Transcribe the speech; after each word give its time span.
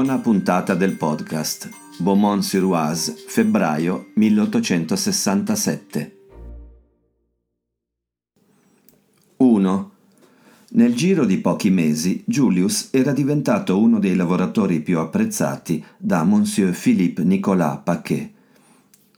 Nona 0.00 0.16
puntata 0.16 0.74
del 0.74 0.96
podcast. 0.96 1.68
Beaumont-sur-Oise, 1.98 3.16
febbraio 3.26 4.06
1867. 4.14 6.16
1. 9.36 9.90
Nel 10.70 10.94
giro 10.94 11.26
di 11.26 11.36
pochi 11.36 11.68
mesi, 11.68 12.22
Julius 12.24 12.88
era 12.92 13.12
diventato 13.12 13.78
uno 13.78 13.98
dei 13.98 14.16
lavoratori 14.16 14.80
più 14.80 14.98
apprezzati 14.98 15.84
da 15.98 16.24
Monsieur 16.24 16.74
Philippe 16.74 17.22
Nicolas 17.22 17.80
Paquet. 17.84 18.30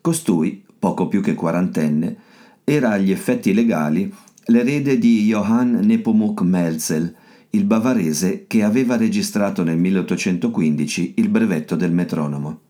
Costui, 0.01 0.65
poco 0.77 1.07
più 1.07 1.23
che 1.23 1.35
quarantenne, 1.35 2.17
era 2.65 2.91
agli 2.91 3.13
effetti 3.13 3.55
legali 3.55 4.13
l'erede 4.47 4.99
di 4.99 5.27
Johann 5.27 5.77
Nepomuk 5.77 6.41
Melzel, 6.41 7.15
il 7.55 7.65
bavarese 7.65 8.47
che 8.47 8.63
aveva 8.63 8.97
registrato 8.97 9.63
nel 9.63 9.77
1815 9.77 11.15
il 11.17 11.29
brevetto 11.29 11.77
del 11.77 11.93
metronomo. 11.93 12.61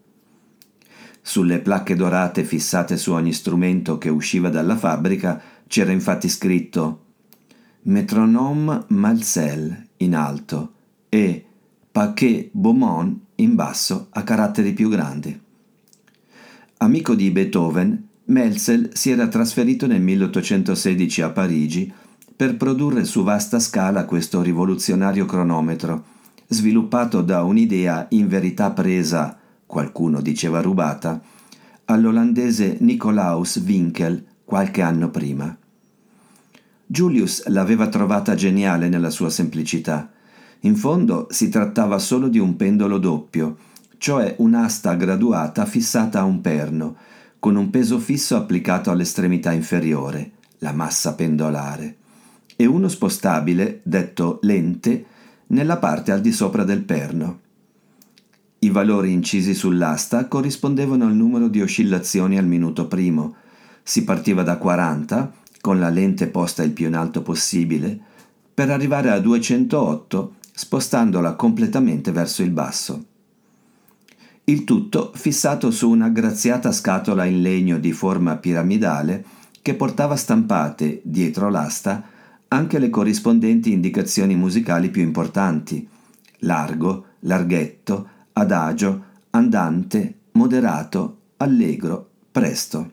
Sulle 1.20 1.60
placche 1.60 1.94
dorate 1.94 2.42
fissate 2.42 2.96
su 2.96 3.12
ogni 3.12 3.32
strumento 3.32 3.96
che 3.96 4.08
usciva 4.08 4.48
dalla 4.48 4.76
fabbrica 4.76 5.40
c'era 5.68 5.92
infatti 5.92 6.28
scritto 6.28 7.04
Metronome 7.82 8.84
Malzel 8.88 9.86
in 9.98 10.16
alto 10.16 10.72
e 11.08 11.44
Paquet 11.92 12.48
Beaumont 12.50 13.18
in 13.36 13.54
basso 13.54 14.08
a 14.10 14.24
caratteri 14.24 14.72
più 14.72 14.88
grandi. 14.88 15.40
Amico 16.78 17.14
di 17.14 17.30
Beethoven, 17.30 18.08
Melzel 18.24 18.90
si 18.94 19.10
era 19.10 19.28
trasferito 19.28 19.86
nel 19.86 20.00
1816 20.00 21.22
a 21.22 21.30
Parigi 21.30 21.92
per 22.34 22.56
produrre 22.56 23.04
su 23.04 23.22
vasta 23.22 23.58
scala 23.58 24.04
questo 24.04 24.40
rivoluzionario 24.40 25.26
cronometro, 25.26 26.04
sviluppato 26.46 27.20
da 27.20 27.42
un'idea 27.42 28.06
in 28.10 28.26
verità 28.26 28.70
presa, 28.70 29.38
qualcuno 29.66 30.20
diceva 30.20 30.60
rubata, 30.60 31.20
all'olandese 31.86 32.78
Nicolaus 32.80 33.56
Winkel 33.56 34.24
qualche 34.44 34.82
anno 34.82 35.10
prima. 35.10 35.56
Julius 36.86 37.46
l'aveva 37.48 37.88
trovata 37.88 38.34
geniale 38.34 38.88
nella 38.88 39.10
sua 39.10 39.30
semplicità. 39.30 40.10
In 40.60 40.76
fondo 40.76 41.26
si 41.30 41.48
trattava 41.48 41.98
solo 41.98 42.28
di 42.28 42.38
un 42.38 42.56
pendolo 42.56 42.98
doppio, 42.98 43.56
cioè 43.98 44.34
un'asta 44.38 44.94
graduata 44.94 45.64
fissata 45.64 46.20
a 46.20 46.24
un 46.24 46.40
perno, 46.40 46.96
con 47.38 47.56
un 47.56 47.70
peso 47.70 47.98
fisso 47.98 48.36
applicato 48.36 48.90
all'estremità 48.90 49.52
inferiore, 49.52 50.32
la 50.58 50.72
massa 50.72 51.14
pendolare 51.14 51.96
e 52.62 52.66
uno 52.66 52.86
spostabile, 52.86 53.80
detto 53.82 54.38
lente, 54.42 55.04
nella 55.48 55.78
parte 55.78 56.12
al 56.12 56.20
di 56.20 56.30
sopra 56.30 56.62
del 56.62 56.84
perno. 56.84 57.40
I 58.60 58.70
valori 58.70 59.10
incisi 59.10 59.52
sull'asta 59.52 60.28
corrispondevano 60.28 61.04
al 61.04 61.12
numero 61.12 61.48
di 61.48 61.60
oscillazioni 61.60 62.38
al 62.38 62.46
minuto 62.46 62.86
primo. 62.86 63.34
Si 63.82 64.04
partiva 64.04 64.44
da 64.44 64.58
40, 64.58 65.32
con 65.60 65.80
la 65.80 65.88
lente 65.88 66.28
posta 66.28 66.62
il 66.62 66.70
più 66.70 66.86
in 66.86 66.94
alto 66.94 67.22
possibile, 67.22 67.98
per 68.54 68.70
arrivare 68.70 69.10
a 69.10 69.18
208 69.18 70.34
spostandola 70.52 71.34
completamente 71.34 72.12
verso 72.12 72.44
il 72.44 72.50
basso. 72.50 73.04
Il 74.44 74.62
tutto 74.62 75.10
fissato 75.16 75.72
su 75.72 75.90
una 75.90 76.10
graziata 76.10 76.70
scatola 76.70 77.24
in 77.24 77.42
legno 77.42 77.80
di 77.80 77.90
forma 77.90 78.36
piramidale 78.36 79.24
che 79.60 79.74
portava 79.74 80.14
stampate, 80.14 81.00
dietro 81.02 81.50
l'asta, 81.50 82.10
anche 82.52 82.78
le 82.78 82.90
corrispondenti 82.90 83.72
indicazioni 83.72 84.36
musicali 84.36 84.90
più 84.90 85.00
importanti, 85.00 85.88
largo, 86.40 87.06
larghetto, 87.20 88.08
adagio, 88.34 89.04
andante, 89.30 90.18
moderato, 90.32 91.16
allegro, 91.38 92.10
presto. 92.30 92.90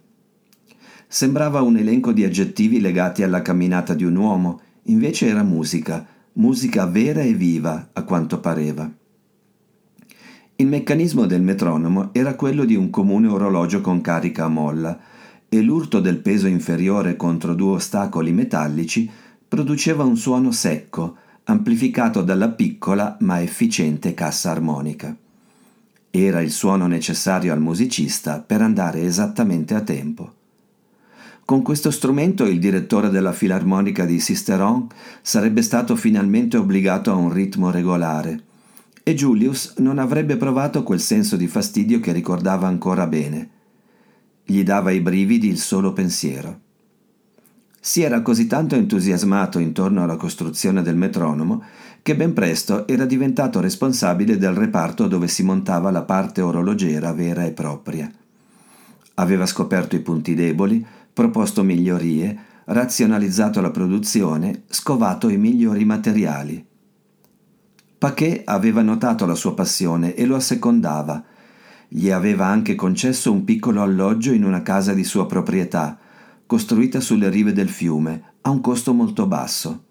Sembrava 1.08 1.62
un 1.62 1.76
elenco 1.76 2.14
di 2.14 2.24
aggettivi 2.24 2.80
legati 2.80 3.22
alla 3.22 3.42
camminata 3.42 3.94
di 3.94 4.06
un 4.06 4.16
uomo, 4.16 4.62
invece 4.84 5.28
era 5.28 5.44
musica, 5.44 6.08
musica 6.34 6.86
vera 6.86 7.22
e 7.22 7.34
viva, 7.34 7.90
a 7.92 8.04
quanto 8.04 8.40
pareva. 8.40 8.90
Il 10.56 10.68
meccanismo 10.68 11.26
del 11.26 11.42
metronomo 11.42 12.14
era 12.14 12.36
quello 12.36 12.64
di 12.64 12.76
un 12.76 12.90
comune 12.90 13.28
orologio 13.28 13.82
con 13.82 14.00
carica 14.00 14.46
a 14.46 14.50
molla, 14.50 14.98
e 15.50 15.62
l'urto 15.62 16.00
del 16.00 16.20
peso 16.20 16.48
inferiore 16.48 17.18
contro 17.18 17.56
due 17.56 17.74
ostacoli 17.74 18.32
metallici 18.32 19.10
produceva 19.50 20.04
un 20.04 20.16
suono 20.16 20.52
secco, 20.52 21.18
amplificato 21.46 22.22
dalla 22.22 22.50
piccola 22.50 23.18
ma 23.22 23.42
efficiente 23.42 24.14
cassa 24.14 24.52
armonica. 24.52 25.14
Era 26.12 26.42
il 26.42 26.52
suono 26.52 26.88
necessario 26.88 27.52
al 27.52 27.60
musicista 27.60 28.40
per 28.40 28.62
andare 28.62 29.02
esattamente 29.02 29.74
a 29.74 29.82
tempo. 29.82 30.34
Con 31.44 31.64
questo 31.64 31.90
strumento 31.90 32.46
il 32.46 32.60
direttore 32.60 33.10
della 33.10 33.34
filarmonica 33.34 34.06
di 34.06 34.20
Sisteron 34.20 34.88
sarebbe 35.24 35.64
stato 35.64 35.96
finalmente 35.96 36.58
obbligato 36.58 37.12
a 37.12 37.16
un 37.16 37.34
ritmo 37.34 37.72
regolare 37.72 38.44
e 39.02 39.16
Julius 39.16 39.74
non 39.78 39.98
avrebbe 39.98 40.38
provato 40.38 40.84
quel 40.84 41.00
senso 41.00 41.36
di 41.36 41.48
fastidio 41.48 42.00
che 42.00 42.12
ricordava 42.12 42.68
ancora 42.68 43.08
bene. 43.08 43.50
Gli 44.46 44.62
dava 44.62 44.92
i 44.92 45.00
brividi 45.00 45.48
il 45.48 45.58
solo 45.58 45.92
pensiero. 45.94 46.60
Si 47.82 48.02
era 48.02 48.22
così 48.22 48.46
tanto 48.46 48.76
entusiasmato 48.76 49.58
intorno 49.58 50.04
alla 50.04 50.18
costruzione 50.18 50.82
del 50.82 50.98
metronomo 50.98 51.64
che 52.02 52.16
ben 52.16 52.34
presto 52.34 52.88
era 52.88 53.06
diventato 53.06 53.60
responsabile 53.60 54.38
del 54.38 54.54
reparto 54.54 55.08
dove 55.08 55.28
si 55.28 55.44
montava 55.44 55.92
la 55.92 56.04
parte 56.04 56.42
orologera 56.42 57.14
vera 57.14 57.46
e 57.46 57.52
propria. 57.52 58.12
Aveva 59.16 59.46
scoperto 59.46 59.96
i 59.96 60.00
punti 60.00 60.34
deboli, 60.34 60.86
proposto 61.14 61.64
migliorie, 61.64 62.38
razionalizzato 62.66 63.62
la 63.62 63.72
produzione, 63.72 64.64
scovato 64.68 65.30
i 65.30 65.38
migliori 65.38 65.84
materiali. 65.86 66.66
Paquet 67.98 68.44
aveva 68.46 68.82
notato 68.82 69.26
la 69.26 69.36
sua 69.36 69.54
passione 69.54 70.16
e 70.16 70.26
lo 70.26 70.36
assecondava. 70.36 71.22
Gli 71.88 72.12
aveva 72.12 72.46
anche 72.46 72.76
concesso 72.76 73.32
un 73.32 73.44
piccolo 73.44 73.82
alloggio 73.82 74.32
in 74.32 74.46
una 74.46 74.62
casa 74.62 74.94
di 74.94 75.04
sua 75.04 75.26
proprietà, 75.26 75.98
costruita 76.50 77.00
sulle 77.00 77.30
rive 77.30 77.54
del 77.54 77.70
fiume, 77.70 78.24
a 78.42 78.50
un 78.50 78.60
costo 78.60 78.92
molto 78.92 79.28
basso. 79.28 79.84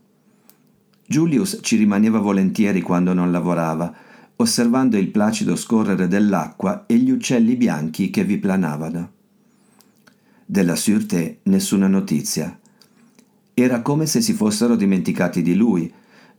Julius 1.07 1.61
ci 1.63 1.77
rimaneva 1.77 2.19
volentieri 2.19 2.81
quando 2.81 3.13
non 3.13 3.31
lavorava, 3.31 3.95
osservando 4.35 4.97
il 4.97 5.07
placido 5.07 5.55
scorrere 5.55 6.09
dell'acqua 6.09 6.85
e 6.87 6.97
gli 6.97 7.13
uccelli 7.13 7.55
bianchi 7.55 8.11
che 8.11 8.25
vi 8.25 8.39
planavano. 8.39 9.13
Della 10.45 10.75
Sûreté 10.75 11.39
nessuna 11.45 11.87
notizia. 11.87 12.59
Era 13.55 13.81
come 13.81 14.07
se 14.07 14.21
si 14.21 14.33
fossero 14.33 14.75
dimenticati 14.75 15.43
di 15.43 15.55
lui, 15.55 15.89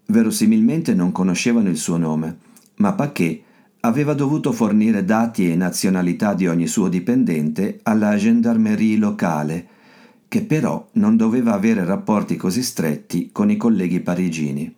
verosimilmente 0.07 0.93
non 0.93 1.13
conoscevano 1.13 1.69
il 1.69 1.77
suo 1.77 1.95
nome, 1.95 2.39
ma 2.79 2.91
Paquet 2.91 3.41
aveva 3.79 4.13
dovuto 4.13 4.51
fornire 4.51 5.05
dati 5.05 5.49
e 5.49 5.55
nazionalità 5.55 6.33
di 6.33 6.45
ogni 6.45 6.67
suo 6.67 6.89
dipendente 6.89 7.79
alla 7.83 8.17
gendarmerie 8.17 8.97
locale, 8.97 9.77
che 10.29 10.43
però 10.43 10.87
non 10.93 11.17
doveva 11.17 11.53
avere 11.53 11.83
rapporti 11.83 12.37
così 12.37 12.61
stretti 12.61 13.31
con 13.31 13.49
i 13.49 13.57
colleghi 13.57 13.99
parigini. 13.99 14.73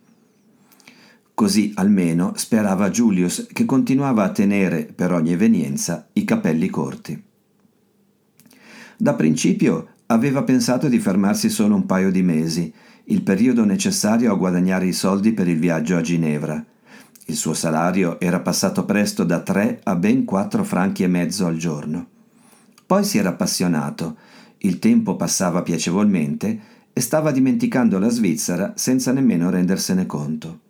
Così 1.34 1.72
almeno 1.76 2.32
sperava 2.36 2.88
Julius 2.88 3.48
che 3.52 3.66
continuava 3.66 4.24
a 4.24 4.30
tenere, 4.30 4.84
per 4.84 5.12
ogni 5.12 5.32
evenienza, 5.32 6.08
i 6.14 6.24
capelli 6.24 6.68
corti. 6.68 7.22
Da 8.96 9.14
principio 9.14 9.88
aveva 10.06 10.42
pensato 10.42 10.88
di 10.88 10.98
fermarsi 10.98 11.50
solo 11.50 11.74
un 11.74 11.84
paio 11.84 12.10
di 12.10 12.22
mesi, 12.22 12.72
il 13.04 13.22
periodo 13.22 13.64
necessario 13.64 14.32
a 14.32 14.36
guadagnare 14.36 14.86
i 14.86 14.92
soldi 14.92 15.32
per 15.32 15.48
il 15.48 15.58
viaggio 15.58 15.96
a 15.96 16.00
Ginevra. 16.00 16.64
Il 17.26 17.36
suo 17.36 17.52
salario 17.52 18.18
era 18.20 18.40
passato 18.40 18.84
presto 18.84 19.24
da 19.24 19.40
tre 19.40 19.80
a 19.82 19.96
ben 19.96 20.24
quattro 20.24 20.64
franchi 20.64 21.02
e 21.02 21.08
mezzo 21.08 21.44
al 21.44 21.56
giorno. 21.56 22.06
Poi 22.86 23.04
si 23.04 23.18
era 23.18 23.30
appassionato 23.30 24.16
il 24.64 24.78
tempo 24.78 25.16
passava 25.16 25.62
piacevolmente 25.62 26.60
e 26.92 27.00
stava 27.00 27.30
dimenticando 27.30 27.98
la 27.98 28.08
Svizzera 28.08 28.74
senza 28.76 29.12
nemmeno 29.12 29.50
rendersene 29.50 30.06
conto. 30.06 30.60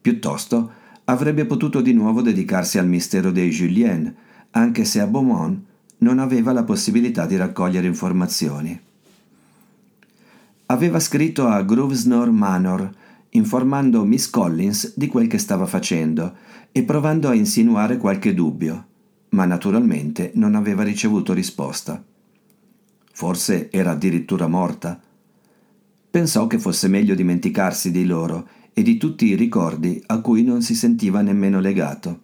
Piuttosto 0.00 0.72
avrebbe 1.04 1.44
potuto 1.44 1.80
di 1.80 1.92
nuovo 1.92 2.22
dedicarsi 2.22 2.78
al 2.78 2.88
mistero 2.88 3.30
dei 3.30 3.50
Julien, 3.50 4.14
anche 4.50 4.84
se 4.84 5.00
a 5.00 5.06
Beaumont 5.06 5.60
non 5.98 6.18
aveva 6.18 6.52
la 6.52 6.64
possibilità 6.64 7.26
di 7.26 7.36
raccogliere 7.36 7.86
informazioni. 7.86 8.78
Aveva 10.66 11.00
scritto 11.00 11.46
a 11.46 11.62
Grosvenor 11.62 12.30
Manor, 12.30 12.90
informando 13.30 14.04
Miss 14.04 14.30
Collins 14.30 14.94
di 14.96 15.06
quel 15.06 15.26
che 15.26 15.38
stava 15.38 15.66
facendo 15.66 16.34
e 16.72 16.82
provando 16.82 17.28
a 17.28 17.34
insinuare 17.34 17.98
qualche 17.98 18.34
dubbio, 18.34 18.86
ma 19.30 19.44
naturalmente 19.44 20.32
non 20.34 20.54
aveva 20.54 20.82
ricevuto 20.82 21.32
risposta. 21.32 22.02
Forse 23.22 23.70
era 23.70 23.92
addirittura 23.92 24.48
morta. 24.48 25.00
Pensò 26.10 26.48
che 26.48 26.58
fosse 26.58 26.88
meglio 26.88 27.14
dimenticarsi 27.14 27.92
di 27.92 28.04
loro 28.04 28.48
e 28.72 28.82
di 28.82 28.96
tutti 28.96 29.26
i 29.26 29.36
ricordi 29.36 30.02
a 30.06 30.20
cui 30.20 30.42
non 30.42 30.60
si 30.60 30.74
sentiva 30.74 31.20
nemmeno 31.20 31.60
legato. 31.60 32.20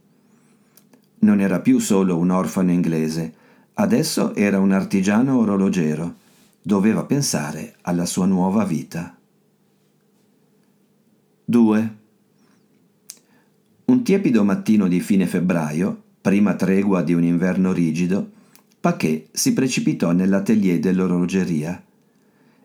Non 1.20 1.38
era 1.40 1.60
più 1.60 1.78
solo 1.78 2.18
un 2.18 2.30
orfano 2.30 2.72
inglese, 2.72 3.32
adesso 3.74 4.34
era 4.34 4.58
un 4.58 4.72
artigiano 4.72 5.38
orologiero. 5.38 6.16
Doveva 6.60 7.04
pensare 7.04 7.76
alla 7.82 8.04
sua 8.04 8.26
nuova 8.26 8.64
vita. 8.64 9.16
2. 11.44 11.96
Un 13.84 14.02
tiepido 14.02 14.42
mattino 14.42 14.88
di 14.88 14.98
fine 14.98 15.28
febbraio, 15.28 16.02
prima 16.20 16.56
tregua 16.56 17.02
di 17.02 17.14
un 17.14 17.22
inverno 17.22 17.72
rigido, 17.72 18.30
Paquet 18.88 19.28
si 19.32 19.52
precipitò 19.52 20.12
nell'atelier 20.12 20.78
dell'orologeria. 20.78 21.84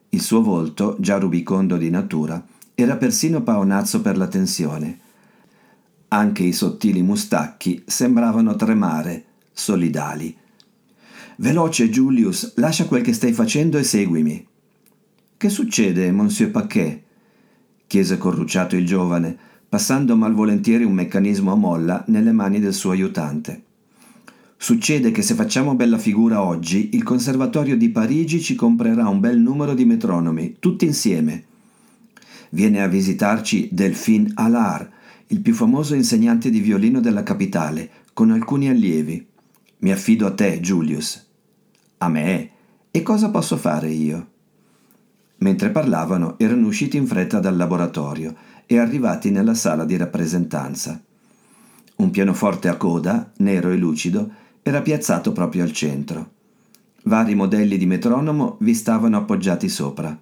Il 0.08 0.22
suo 0.22 0.42
volto, 0.42 0.96
già 0.98 1.18
rubicondo 1.18 1.76
di 1.76 1.90
natura, 1.90 2.42
era 2.76 2.96
persino 2.96 3.42
paonazzo 3.42 4.02
per 4.02 4.16
la 4.16 4.28
tensione. 4.28 5.00
Anche 6.08 6.44
i 6.44 6.54
sottili 6.54 7.02
mustacchi 7.02 7.84
sembravano 7.86 8.56
tremare, 8.56 9.26
solidali. 9.52 10.34
Veloce, 11.40 11.90
Julius, 11.90 12.54
lascia 12.56 12.86
quel 12.86 13.02
che 13.02 13.12
stai 13.12 13.34
facendo 13.34 13.78
e 13.78 13.84
seguimi. 13.84 14.48
Che 15.36 15.50
succede, 15.50 16.10
monsieur 16.14 16.52
Paquet? 16.52 17.02
chiese 17.86 18.18
corrucciato 18.18 18.78
il 18.78 18.86
giovane, 18.86 19.38
passando 19.68 20.16
malvolentieri 20.16 20.86
un 20.86 20.94
meccanismo 20.94 21.52
a 21.52 21.56
molla 21.56 22.02
nelle 22.08 22.32
mani 22.32 22.62
del 22.62 22.74
suo 22.74 22.92
aiutante. 22.92 23.72
Succede 24.64 25.12
che 25.12 25.22
se 25.24 25.36
facciamo 25.36 25.76
bella 25.76 25.98
figura 25.98 26.42
oggi, 26.42 26.92
il 26.94 27.04
Conservatorio 27.04 27.76
di 27.76 27.90
Parigi 27.90 28.40
ci 28.40 28.56
comprerà 28.56 29.10
un 29.10 29.20
bel 29.20 29.38
numero 29.38 29.74
di 29.74 29.84
metronomi, 29.84 30.56
tutti 30.58 30.86
insieme. 30.86 31.44
Viene 32.52 32.82
a 32.82 32.88
visitarci 32.88 33.68
Delphine 33.74 34.32
Allard, 34.36 34.90
il 35.28 35.42
più 35.42 35.54
famoso 35.54 35.96
insegnante 35.96 36.50
di 36.50 36.62
violino 36.62 37.02
della 37.02 37.24
capitale, 37.24 37.90
con 38.14 38.32
alcuni 38.32 38.70
allievi. 38.70 39.28
Mi 39.80 39.92
affido 39.92 40.28
a 40.28 40.34
te, 40.34 40.62
Julius. 40.62 41.28
A 41.98 42.08
me? 42.08 42.50
E 42.90 43.02
cosa 43.02 43.32
posso 43.32 43.58
fare 43.58 43.90
io? 43.90 44.28
Mentre 45.40 45.72
parlavano 45.72 46.40
erano 46.40 46.68
usciti 46.68 46.96
in 46.96 47.06
fretta 47.06 47.42
dal 47.42 47.58
laboratorio 47.58 48.34
e 48.66 48.78
arrivati 48.78 49.30
nella 49.30 49.56
sala 49.56 49.84
di 49.84 49.98
rappresentanza. 49.98 51.04
Un 51.98 52.10
pianoforte 52.12 52.70
a 52.70 52.78
coda, 52.78 53.30
nero 53.40 53.70
e 53.70 53.76
lucido, 53.76 54.42
era 54.64 54.82
piazzato 54.82 55.34
proprio 55.34 55.64
al 55.64 55.74
centro. 55.74 56.32
Vari 57.04 57.36
modelli 57.36 57.78
di 57.78 57.86
metronomo 57.86 58.56
vi 58.62 58.74
stavano 58.74 59.18
appoggiati 59.18 59.68
sopra. 59.68 60.18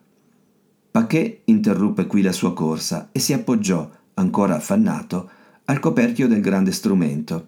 Paquet 0.89 1.41
interruppe 1.45 2.07
qui 2.07 2.23
la 2.23 2.31
sua 2.31 2.51
corsa 2.53 3.09
e 3.11 3.19
si 3.19 3.33
appoggiò, 3.33 3.87
ancora 4.15 4.55
affannato, 4.55 5.29
al 5.65 5.79
coperchio 5.79 6.27
del 6.27 6.41
grande 6.41 6.71
strumento, 6.71 7.45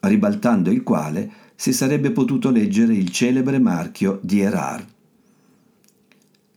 ribaltando 0.00 0.70
il 0.70 0.84
quale 0.84 1.30
si 1.56 1.72
sarebbe 1.72 2.12
potuto 2.12 2.50
leggere 2.50 2.94
il 2.94 3.10
celebre 3.10 3.58
marchio 3.58 4.20
di 4.22 4.40
Erard. 4.40 4.86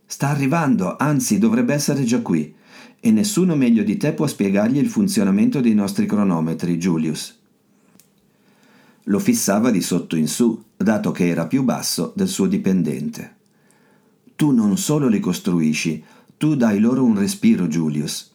Sta 0.06 0.30
arrivando, 0.30 0.98
anzi 0.98 1.40
dovrebbe 1.40 1.74
essere 1.74 2.04
già 2.04 2.22
qui, 2.22 2.54
e 3.00 3.12
nessuno 3.12 3.56
meglio 3.56 3.84
di 3.84 3.98
te 3.98 4.14
può 4.14 4.28
spiegargli 4.28 4.78
il 4.78 4.90
funzionamento 4.90 5.62
dei 5.62 5.74
nostri 5.74 6.06
cronometri, 6.06 6.78
Julius 6.78 7.39
lo 9.10 9.20
fissava 9.20 9.72
di 9.72 9.82
sotto 9.82 10.16
in 10.16 10.28
su, 10.28 10.64
dato 10.78 11.12
che 11.12 11.28
era 11.28 11.48
più 11.48 11.64
basso 11.64 12.14
del 12.16 12.28
suo 12.28 12.46
dipendente. 12.46 13.38
Tu 14.36 14.52
non 14.52 14.78
solo 14.78 15.08
li 15.08 15.20
costruisci, 15.20 16.04
tu 16.38 16.56
dai 16.56 16.80
loro 16.80 17.04
un 17.04 17.18
respiro, 17.18 17.68
Julius. 17.68 18.32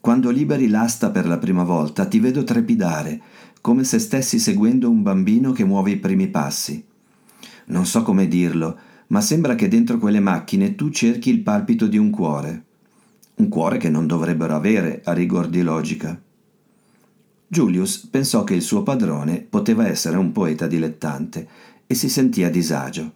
Quando 0.00 0.30
liberi 0.30 0.68
l'asta 0.68 1.10
per 1.10 1.26
la 1.26 1.38
prima 1.38 1.64
volta 1.64 2.06
ti 2.06 2.20
vedo 2.20 2.44
trepidare, 2.44 3.20
come 3.60 3.84
se 3.84 3.98
stessi 3.98 4.38
seguendo 4.38 4.88
un 4.88 5.02
bambino 5.02 5.52
che 5.52 5.64
muove 5.64 5.90
i 5.90 5.98
primi 5.98 6.28
passi. 6.28 6.82
Non 7.66 7.84
so 7.84 8.02
come 8.02 8.28
dirlo, 8.28 8.78
ma 9.08 9.20
sembra 9.20 9.56
che 9.56 9.68
dentro 9.68 9.98
quelle 9.98 10.20
macchine 10.20 10.76
tu 10.76 10.90
cerchi 10.90 11.30
il 11.30 11.40
palpito 11.40 11.88
di 11.88 11.98
un 11.98 12.10
cuore. 12.10 12.64
Un 13.36 13.48
cuore 13.48 13.76
che 13.76 13.90
non 13.90 14.06
dovrebbero 14.06 14.54
avere, 14.54 15.02
a 15.04 15.12
rigor 15.12 15.48
di 15.48 15.62
logica. 15.62 16.20
Julius 17.52 17.98
pensò 18.10 18.44
che 18.44 18.54
il 18.54 18.62
suo 18.62 18.82
padrone 18.82 19.46
poteva 19.46 19.86
essere 19.86 20.16
un 20.16 20.32
poeta 20.32 20.66
dilettante 20.66 21.46
e 21.86 21.94
si 21.94 22.08
sentì 22.08 22.44
a 22.44 22.50
disagio. 22.50 23.12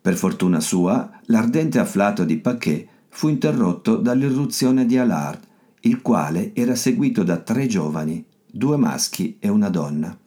Per 0.00 0.16
fortuna 0.16 0.58
sua, 0.58 1.08
l'ardente 1.26 1.78
afflato 1.78 2.24
di 2.24 2.38
Paquet 2.38 2.88
fu 3.08 3.28
interrotto 3.28 3.94
dall'irruzione 3.94 4.84
di 4.84 4.98
Allard, 4.98 5.38
il 5.82 6.02
quale 6.02 6.52
era 6.56 6.74
seguito 6.74 7.22
da 7.22 7.36
tre 7.36 7.68
giovani, 7.68 8.24
due 8.50 8.76
maschi 8.76 9.36
e 9.38 9.48
una 9.48 9.68
donna. 9.68 10.18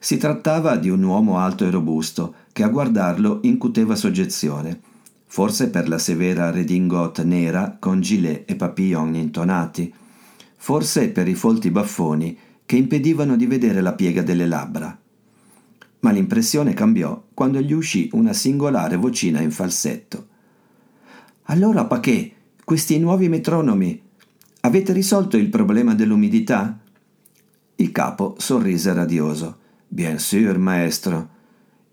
Si 0.00 0.16
trattava 0.16 0.74
di 0.74 0.90
un 0.90 1.04
uomo 1.04 1.38
alto 1.38 1.64
e 1.64 1.70
robusto 1.70 2.34
che 2.50 2.64
a 2.64 2.68
guardarlo 2.68 3.38
incuteva 3.42 3.94
soggezione, 3.94 4.80
forse 5.26 5.70
per 5.70 5.88
la 5.88 5.98
severa 5.98 6.50
redingote 6.50 7.22
nera 7.22 7.76
con 7.78 8.00
gilet 8.00 8.50
e 8.50 8.56
papillon 8.56 9.14
intonati, 9.14 9.94
forse 10.58 11.08
per 11.08 11.26
i 11.26 11.34
folti 11.34 11.70
baffoni 11.70 12.36
che 12.66 12.76
impedivano 12.76 13.36
di 13.36 13.46
vedere 13.46 13.80
la 13.80 13.94
piega 13.94 14.22
delle 14.22 14.46
labbra. 14.46 14.96
Ma 16.00 16.10
l'impressione 16.10 16.74
cambiò 16.74 17.24
quando 17.32 17.60
gli 17.60 17.72
uscì 17.72 18.10
una 18.12 18.32
singolare 18.34 18.96
vocina 18.96 19.40
in 19.40 19.50
falsetto. 19.50 20.26
Allora, 21.44 21.86
Paquet, 21.86 22.32
questi 22.62 22.98
nuovi 22.98 23.28
metronomi, 23.28 23.98
avete 24.60 24.92
risolto 24.92 25.38
il 25.38 25.48
problema 25.48 25.94
dell'umidità? 25.94 26.78
Il 27.76 27.90
capo 27.90 28.34
sorrise 28.38 28.92
radioso. 28.92 29.56
Bien 29.88 30.18
sûr, 30.18 30.58
maestro. 30.58 31.36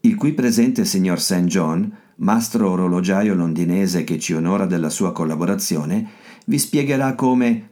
Il 0.01 0.15
qui 0.15 0.34
presente 0.34 0.84
signor 0.84 1.22
St. 1.22 1.45
John, 1.45 1.89
mastro 2.17 2.72
orologiaio 2.72 3.34
londinese 3.34 4.03
che 4.03 4.19
ci 4.19 4.34
onora 4.34 4.65
della 4.65 4.89
sua 4.89 5.13
collaborazione, 5.13 6.07
vi 6.45 6.60
spiegherà 6.60 7.15
come 7.15 7.69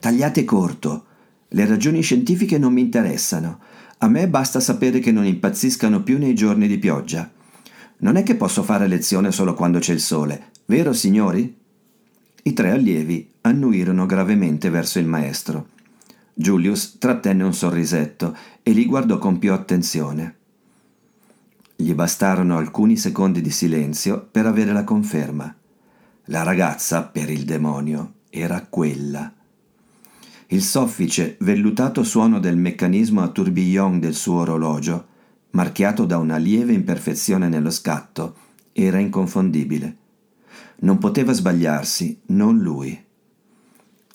Tagliate 0.00 0.44
corto. 0.44 1.04
Le 1.48 1.66
ragioni 1.66 2.00
scientifiche 2.00 2.56
non 2.56 2.72
mi 2.72 2.80
interessano. 2.80 3.60
A 3.98 4.08
me 4.08 4.28
basta 4.28 4.58
sapere 4.58 4.98
che 4.98 5.12
non 5.12 5.26
impazziscano 5.26 6.02
più 6.02 6.16
nei 6.16 6.34
giorni 6.34 6.66
di 6.66 6.78
pioggia. 6.78 7.30
Non 7.98 8.16
è 8.16 8.22
che 8.22 8.34
posso 8.34 8.62
fare 8.62 8.86
lezione 8.86 9.30
solo 9.30 9.52
quando 9.52 9.78
c'è 9.78 9.92
il 9.92 10.00
sole, 10.00 10.52
vero 10.64 10.94
signori? 10.94 11.54
I 12.44 12.52
tre 12.54 12.70
allievi 12.70 13.30
annuirono 13.42 14.06
gravemente 14.06 14.70
verso 14.70 14.98
il 14.98 15.06
maestro. 15.06 15.68
Julius 16.32 16.96
trattenne 16.98 17.42
un 17.42 17.52
sorrisetto 17.52 18.34
e 18.62 18.70
li 18.72 18.86
guardò 18.86 19.18
con 19.18 19.38
più 19.38 19.52
attenzione. 19.52 20.36
Gli 21.76 21.92
bastarono 21.92 22.56
alcuni 22.56 22.96
secondi 22.96 23.42
di 23.42 23.50
silenzio 23.50 24.26
per 24.30 24.46
avere 24.46 24.72
la 24.72 24.84
conferma. 24.84 25.54
La 26.26 26.42
ragazza, 26.42 27.02
per 27.02 27.28
il 27.28 27.44
demonio, 27.44 28.14
era 28.30 28.64
quella. 28.66 29.30
Il 30.52 30.62
soffice, 30.62 31.36
vellutato 31.40 32.02
suono 32.02 32.40
del 32.40 32.56
meccanismo 32.56 33.22
a 33.22 33.28
tourbillon 33.28 34.00
del 34.00 34.14
suo 34.14 34.40
orologio, 34.40 35.06
marchiato 35.50 36.06
da 36.06 36.18
una 36.18 36.38
lieve 36.38 36.72
imperfezione 36.72 37.48
nello 37.48 37.70
scatto, 37.70 38.34
era 38.72 38.98
inconfondibile. 38.98 39.96
Non 40.80 40.98
poteva 40.98 41.32
sbagliarsi, 41.32 42.22
non 42.26 42.58
lui. 42.58 43.00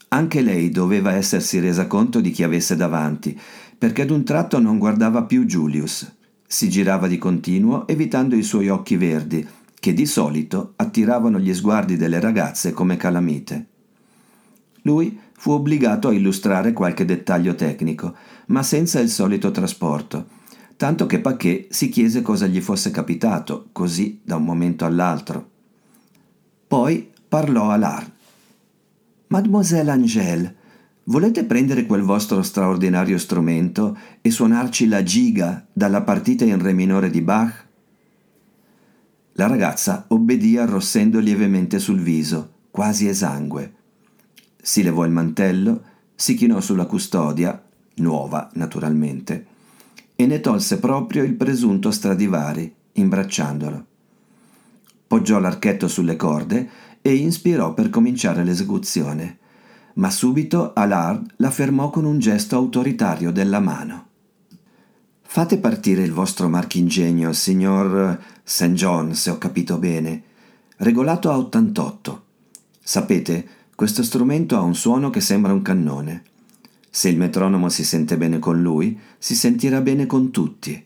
Anche 0.10 0.42
lei 0.42 0.72
doveva 0.72 1.13
essersi 1.13 1.60
resa 1.60 1.88
conto 1.88 2.20
di 2.20 2.32
chi 2.32 2.44
avesse 2.44 2.75
davanti, 2.75 3.39
perché 3.77 4.01
ad 4.01 4.10
un 4.10 4.25
tratto 4.25 4.60
non 4.60 4.77
guardava 4.77 5.24
più 5.24 5.46
Julius. 5.46 6.18
Si 6.46 6.70
girava 6.70 7.08
di 7.08 7.18
continuo, 7.18 7.88
evitando 7.88 8.36
i 8.36 8.44
suoi 8.44 8.68
occhi 8.68 8.98
verdi, 8.98 9.48
che 9.80 9.94
di 9.94 10.06
solito 10.06 10.74
attiravano 10.75 11.39
gli 11.39 11.54
sguardi 11.54 11.96
delle 11.96 12.20
ragazze 12.20 12.74
come 12.74 12.98
calamite. 12.98 13.68
Lui 14.82 15.18
fu 15.38 15.51
obbligato 15.51 16.08
a 16.08 16.13
illustrare 16.13 16.74
qualche 16.74 17.06
dettaglio 17.06 17.56
tecnico, 17.56 18.15
ma 18.48 18.63
senza 18.63 19.00
il 19.00 19.10
solito 19.10 19.51
trasporto, 19.51 20.27
tanto 20.77 21.06
che 21.06 21.20
Paquet 21.20 21.72
si 21.72 21.89
chiese 21.89 22.22
cosa 22.22 22.48
gli 22.48 22.62
fosse 22.62 22.92
capitato, 22.92 23.68
così 23.72 24.22
da 24.24 24.38
un 24.38 24.44
momento 24.44 24.86
all'altro. 24.86 25.50
Poi 26.68 27.12
parlò 27.27 27.70
a 27.70 27.77
Lar. 27.77 28.12
Mademoiselle 29.27 29.92
Angèle, 29.92 30.56
volete 31.04 31.44
prendere 31.44 31.86
quel 31.86 32.01
vostro 32.01 32.42
straordinario 32.42 33.18
strumento 33.18 33.98
e 34.22 34.32
suonarci 34.32 34.88
la 34.88 35.04
giga 35.04 35.65
dalla 35.72 36.01
partita 36.01 36.46
in 36.46 36.62
re 36.62 36.74
minore 36.74 37.10
di 37.10 37.22
Bach? 37.22 37.65
La 39.34 39.48
ragazza 39.48 40.06
obbedì 40.08 40.58
arrossendo 40.58 41.20
lievemente 41.20 41.77
sul 41.77 42.00
viso, 42.00 42.51
quasi 42.72 43.08
esangue. 43.08 43.74
Si 44.65 44.81
levò 44.81 45.05
il 45.05 45.12
mantello, 45.12 45.84
si 46.15 46.34
chinò 46.34 46.60
sulla 46.60 46.88
custodia, 46.88 47.63
nuova 47.98 48.50
naturalmente, 48.53 49.45
e 50.15 50.25
ne 50.25 50.39
tolse 50.39 50.79
proprio 50.79 51.24
il 51.24 51.36
presunto 51.36 51.91
Stradivari, 51.91 52.74
imbracciandolo. 52.93 53.86
Poggiò 55.05 55.38
l'archetto 55.38 55.88
sulle 55.88 56.15
corde 56.15 56.67
e 57.03 57.13
inspirò 57.13 57.75
per 57.75 57.91
cominciare 57.91 58.43
l'esecuzione, 58.43 59.38
ma 59.93 60.10
subito 60.10 60.74
Allard 60.74 61.34
la 61.36 61.51
fermò 61.51 61.91
con 61.91 62.05
un 62.05 62.17
gesto 62.17 62.55
autoritario 62.55 63.31
della 63.31 63.60
mano. 63.60 64.07
Fate 65.22 65.60
partire 65.60 66.01
il 66.01 66.12
vostro 66.12 66.50
marchingegno, 66.50 67.34
signor 67.34 68.19
St. 68.41 68.72
John, 68.72 69.13
se 69.13 69.29
ho 69.29 69.38
capito 69.38 69.77
bene, 69.77 70.24
regolato 70.77 71.29
a 71.29 71.38
88. 71.38 72.24
Sapete, 72.81 73.63
questo 73.75 74.03
strumento 74.03 74.55
ha 74.55 74.62
un 74.62 74.74
suono 74.74 75.10
che 75.10 75.20
sembra 75.20 75.51
un 75.51 75.62
cannone. 75.62 76.24
Se 76.89 77.10
il 77.10 77.17
metronomo 77.17 77.67
si 77.67 77.84
sente 77.84 78.15
bene 78.15 78.39
con 78.39 78.62
lui, 78.62 78.98
si 79.17 79.36
sentirà 79.36 79.82
bene 79.82 80.05
con 80.05 80.32
tutti. 80.32 80.82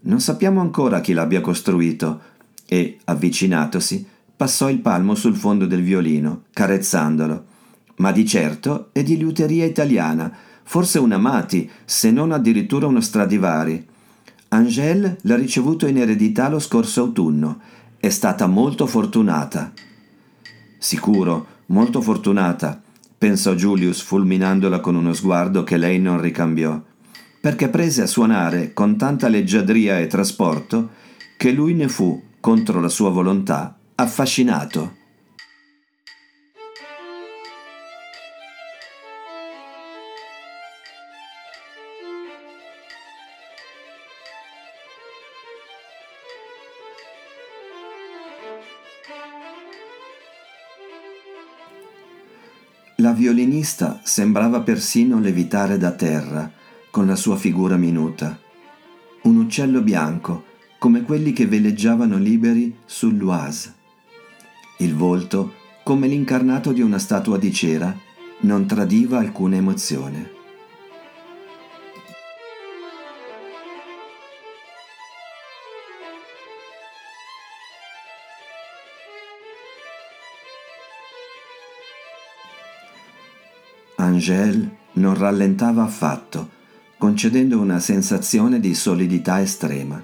Non 0.00 0.20
sappiamo 0.20 0.60
ancora 0.60 1.00
chi 1.00 1.12
l'abbia 1.12 1.40
costruito 1.40 2.20
e, 2.66 2.98
avvicinatosi, 3.04 4.04
passò 4.36 4.68
il 4.68 4.80
palmo 4.80 5.14
sul 5.14 5.36
fondo 5.36 5.66
del 5.66 5.82
violino, 5.82 6.42
carezzandolo. 6.52 7.44
Ma 7.98 8.10
di 8.10 8.26
certo 8.26 8.88
è 8.90 9.04
di 9.04 9.16
liuteria 9.16 9.64
italiana, 9.64 10.36
forse 10.64 10.98
un 10.98 11.12
Amati, 11.12 11.70
se 11.84 12.10
non 12.10 12.32
addirittura 12.32 12.88
uno 12.88 13.00
Stradivari. 13.00 13.86
Angèle 14.48 15.18
l'ha 15.22 15.36
ricevuto 15.36 15.86
in 15.86 15.98
eredità 15.98 16.48
lo 16.48 16.58
scorso 16.58 17.02
autunno. 17.02 17.60
È 17.96 18.08
stata 18.08 18.48
molto 18.48 18.86
fortunata. 18.86 19.72
Sicuro, 20.78 21.46
molto 21.66 22.00
fortunata, 22.00 22.80
pensò 23.16 23.54
Julius 23.54 24.00
fulminandola 24.00 24.80
con 24.80 24.94
uno 24.94 25.12
sguardo 25.12 25.64
che 25.64 25.76
lei 25.76 25.98
non 25.98 26.20
ricambiò, 26.20 26.80
perché 27.40 27.68
prese 27.68 28.02
a 28.02 28.06
suonare 28.06 28.72
con 28.72 28.96
tanta 28.96 29.28
leggiadria 29.28 29.98
e 29.98 30.06
trasporto 30.06 30.90
che 31.36 31.52
lui 31.52 31.74
ne 31.74 31.88
fu, 31.88 32.22
contro 32.40 32.80
la 32.80 32.88
sua 32.88 33.10
volontà, 33.10 33.76
affascinato. 33.94 35.02
Violinista 53.14 54.00
sembrava 54.02 54.60
persino 54.60 55.18
levitare 55.18 55.78
da 55.78 55.92
terra 55.92 56.52
con 56.90 57.06
la 57.06 57.16
sua 57.16 57.36
figura 57.36 57.76
minuta. 57.76 58.38
Un 59.22 59.36
uccello 59.36 59.80
bianco, 59.80 60.44
come 60.78 61.02
quelli 61.02 61.32
che 61.32 61.46
veleggiavano 61.46 62.18
liberi 62.18 62.76
sull'Oise. 62.84 63.74
Il 64.78 64.94
volto, 64.94 65.54
come 65.82 66.08
l'incarnato 66.08 66.72
di 66.72 66.82
una 66.82 66.98
statua 66.98 67.38
di 67.38 67.52
cera, 67.52 67.96
non 68.40 68.66
tradiva 68.66 69.18
alcuna 69.18 69.56
emozione. 69.56 70.33
Angèle 84.14 84.76
non 84.94 85.18
rallentava 85.18 85.82
affatto, 85.82 86.50
concedendo 86.98 87.58
una 87.58 87.80
sensazione 87.80 88.60
di 88.60 88.72
solidità 88.72 89.40
estrema. 89.40 90.02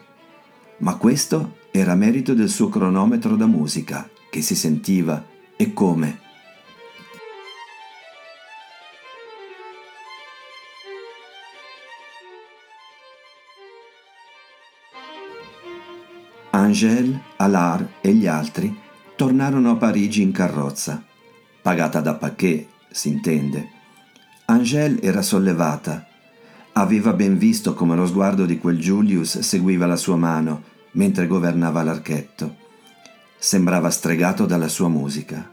Ma 0.79 0.97
questo 0.97 1.59
era 1.71 1.95
merito 1.95 2.35
del 2.35 2.49
suo 2.49 2.69
cronometro 2.69 3.37
da 3.37 3.47
musica, 3.47 4.09
che 4.29 4.43
si 4.43 4.57
sentiva 4.57 5.25
e 5.57 5.73
come. 5.73 6.19
Angèle, 16.51 17.23
Allard 17.37 17.89
e 18.01 18.13
gli 18.13 18.27
altri 18.27 18.77
tornarono 19.15 19.71
a 19.71 19.77
Parigi 19.77 20.23
in 20.23 20.33
carrozza, 20.33 21.01
pagata 21.63 22.01
da 22.01 22.15
Paquet, 22.15 22.67
si 22.91 23.09
intende. 23.09 23.79
Angèle 24.51 25.01
era 25.01 25.23
sollevata. 25.23 26.07
Aveva 26.73 27.13
ben 27.13 27.39
visto 27.39 27.73
come 27.73 27.95
lo 27.95 28.05
sguardo 28.05 28.47
di 28.47 28.59
quel 28.59 28.79
Julius 28.79 29.39
seguiva 29.39 29.87
la 29.87 29.97
sua 29.97 30.17
mano 30.17 30.65
mentre 30.93 31.29
governava 31.29 31.85
l'archetto. 31.85 32.57
Sembrava 33.39 33.91
stregato 33.91 34.47
dalla 34.47 34.67
sua 34.67 34.89
musica. 34.89 35.49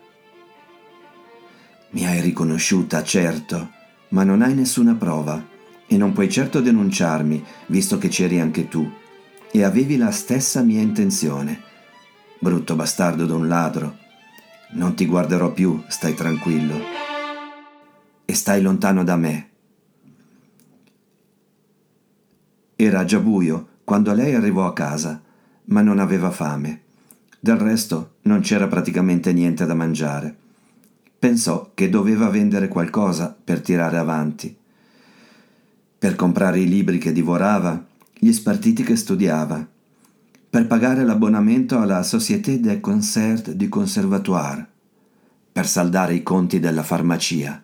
Mi 1.92 2.08
hai 2.08 2.22
riconosciuta, 2.22 3.04
certo, 3.04 3.70
ma 4.10 4.24
non 4.24 4.42
hai 4.42 4.56
nessuna 4.56 4.96
prova 4.96 5.46
e 5.86 5.96
non 5.96 6.12
puoi 6.12 6.30
certo 6.30 6.60
denunciarmi, 6.60 7.44
visto 7.68 8.00
che 8.00 8.08
c'eri 8.08 8.40
anche 8.40 8.68
tu, 8.68 8.92
e 9.52 9.64
avevi 9.64 9.96
la 9.96 10.12
stessa 10.12 10.62
mia 10.64 10.82
intenzione. 10.82 11.62
Brutto 12.40 12.76
bastardo 12.76 13.26
d'un 13.26 13.48
ladro. 13.48 13.96
Non 14.72 14.96
ti 14.96 15.06
guarderò 15.06 15.52
più, 15.54 15.82
stai 15.88 16.14
tranquillo. 16.16 17.07
E 18.30 18.34
stai 18.34 18.62
lontano 18.62 19.06
da 19.06 19.16
me. 19.16 19.50
Era 22.76 23.06
già 23.06 23.20
buio 23.20 23.68
quando 23.86 24.14
lei 24.14 24.36
arrivò 24.36 24.66
a 24.66 24.74
casa, 24.74 25.22
ma 25.68 25.82
non 25.82 25.98
aveva 25.98 26.30
fame. 26.30 26.82
Del 27.40 27.56
resto 27.56 28.16
non 28.24 28.42
c'era 28.42 28.68
praticamente 28.68 29.32
niente 29.32 29.66
da 29.66 29.74
mangiare. 29.74 30.36
Pensò 31.18 31.72
che 31.74 31.90
doveva 31.90 32.28
vendere 32.28 32.68
qualcosa 32.68 33.34
per 33.42 33.62
tirare 33.62 33.98
avanti. 33.98 34.54
Per 35.98 36.16
comprare 36.16 36.60
i 36.60 36.68
libri 36.68 36.98
che 36.98 37.14
divorava, 37.14 37.82
gli 38.14 38.34
spartiti 38.34 38.84
che 38.84 38.98
studiava, 38.98 39.66
per 40.50 40.68
pagare 40.68 41.06
l'abbonamento 41.06 41.80
alla 41.80 42.04
Société 42.04 42.60
des 42.60 42.82
Concerts 42.82 43.52
du 43.52 43.70
Conservatoire, 43.70 44.68
per 45.54 45.66
saldare 45.66 46.14
i 46.14 46.24
conti 46.24 46.60
della 46.60 46.84
farmacia. 46.84 47.64